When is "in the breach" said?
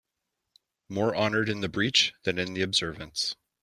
1.47-2.15